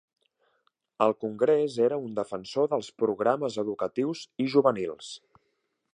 Al 1.05 1.13
congrés 1.25 1.75
era 1.89 1.99
un 2.07 2.17
defensor 2.21 2.71
dels 2.73 2.91
programes 3.03 3.61
educatius 3.65 4.25
i 4.47 4.51
juvenils. 4.55 5.13